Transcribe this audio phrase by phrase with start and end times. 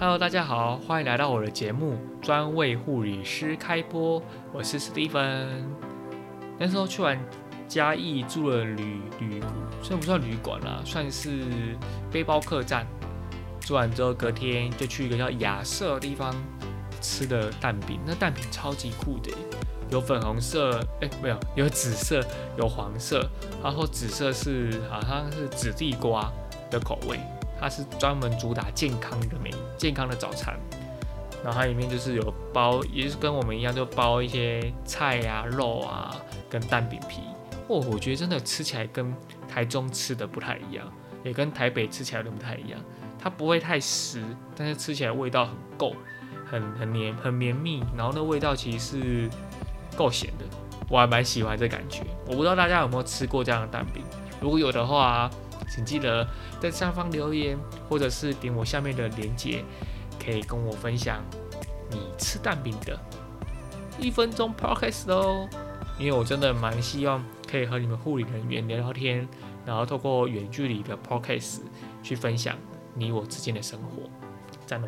[0.00, 4.22] Hello，大家好，欢迎来到我的节目，专为护理师开播。
[4.52, 5.68] 我是史蒂芬。
[6.56, 7.18] 那时候去完
[7.66, 9.42] 嘉义住了旅旅，
[9.82, 11.42] 虽然不算旅馆啦，算是
[12.12, 12.86] 背包客栈。
[13.60, 16.32] 住完之后，隔天就去一个叫亚瑟的地方
[17.00, 17.98] 吃的蛋饼。
[18.06, 19.32] 那蛋饼超级酷的，
[19.90, 22.24] 有粉红色，哎，没有，有紫色，
[22.56, 23.28] 有黄色。
[23.64, 26.32] 然后紫色是好像是紫地瓜
[26.70, 27.18] 的口味。
[27.60, 30.56] 它是专门主打健康的美健康的早餐，
[31.42, 36.14] 然后它里面就是有包，也是跟我们一样，就包一些菜啊、肉啊，
[36.48, 37.22] 跟蛋饼皮。
[37.66, 39.12] 哦，我觉得真的吃起来跟
[39.48, 40.86] 台中吃的不太一样，
[41.24, 42.80] 也跟台北吃起来都不太一样。
[43.18, 44.22] 它不会太湿，
[44.56, 45.94] 但是吃起来味道很够，
[46.46, 49.30] 很很黏很绵密，然后那味道其实是
[49.96, 50.44] 够咸的，
[50.88, 52.02] 我还蛮喜欢这感觉。
[52.26, 54.02] 我不知道大家有没有吃过这样的蛋饼，
[54.40, 55.28] 如果有的话。
[55.68, 56.26] 请记得
[56.60, 57.58] 在下方留言，
[57.88, 59.64] 或者是点我下面的链接，
[60.22, 61.22] 可以跟我分享
[61.90, 62.98] 你吃蛋饼的
[63.98, 65.48] 一分钟 podcast 哦。
[65.98, 69.28] 因为我真的蛮希望可以和你们护理人员聊聊天，
[69.66, 71.60] 然后透过远距离的 podcast
[72.02, 72.56] 去分享
[72.94, 74.08] 你我之间的生活，
[74.64, 74.86] 赞哦。